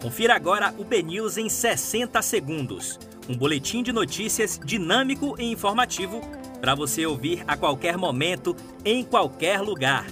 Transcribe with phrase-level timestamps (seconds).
[0.00, 3.00] Confira agora o BNews em 60 segundos.
[3.28, 6.20] Um boletim de notícias dinâmico e informativo
[6.60, 10.06] para você ouvir a qualquer momento, em qualquer lugar.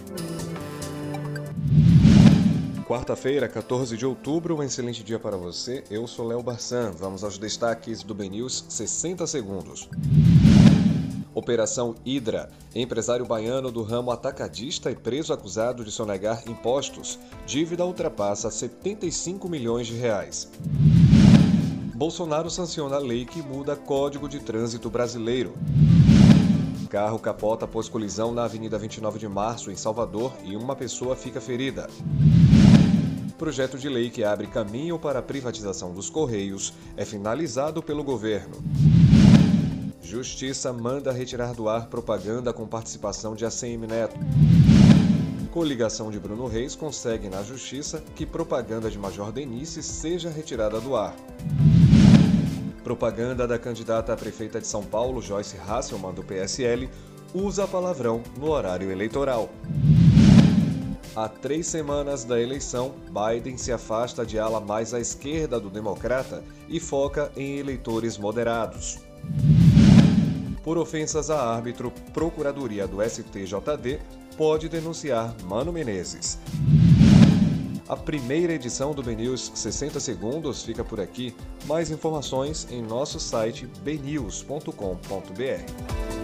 [2.85, 5.85] Quarta-feira, 14 de outubro, um excelente dia para você.
[5.89, 6.91] Eu sou Léo Barçan.
[6.91, 9.89] Vamos aos destaques do BNews 60 segundos.
[11.37, 12.49] Operação Hidra.
[12.75, 17.19] Empresário baiano do ramo atacadista e preso acusado de sonegar impostos.
[17.45, 20.51] Dívida ultrapassa 75 milhões de reais.
[21.95, 25.53] Bolsonaro sanciona a lei que muda Código de Trânsito Brasileiro.
[26.89, 31.39] Carro capota após colisão na Avenida 29 de Março, em Salvador, e uma pessoa fica
[31.39, 31.87] ferida.
[33.37, 38.57] Projeto de lei que abre caminho para a privatização dos Correios é finalizado pelo governo.
[40.17, 44.17] Justiça manda retirar do ar propaganda com participação de ACM Neto.
[45.53, 50.97] Coligação de Bruno Reis consegue na Justiça que propaganda de Major Denise seja retirada do
[50.97, 51.15] ar.
[52.83, 56.89] Propaganda da candidata a prefeita de São Paulo, Joyce Hasselmann, do PSL,
[57.35, 59.51] usa palavrão no horário eleitoral.
[61.15, 66.43] Há três semanas da eleição, Biden se afasta de ala mais à esquerda do democrata
[66.71, 68.99] e foca em eleitores moderados.
[70.67, 74.01] Por ofensas a árbitro, Procuradoria do STJD
[74.37, 76.41] pode denunciar Mano Menezes.
[77.89, 81.33] A primeira edição do BNews 60 Segundos fica por aqui.
[81.67, 86.16] Mais informações em nosso site bnews.com.br.